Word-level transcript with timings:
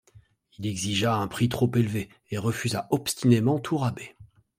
Il 0.57 0.65
exigea 0.65 1.13
un 1.15 1.27
prix 1.27 1.47
trop 1.47 1.69
élevé 1.75 2.09
et 2.31 2.39
refusa 2.39 2.87
obstinément 2.89 3.59
tout 3.59 3.77
rabais. 3.77 4.15